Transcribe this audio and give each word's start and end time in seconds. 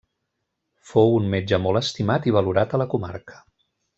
Fou 0.91 1.11
un 1.17 1.27
metge 1.33 1.59
molt 1.67 1.81
estimat 1.83 2.27
i 2.31 2.35
valorat 2.39 2.75
a 2.79 2.83
la 2.85 2.91
comarca. 2.97 3.37